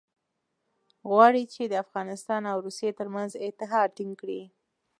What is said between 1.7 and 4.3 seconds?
افغانستان او روسیې ترمنځ اتحاد ټینګ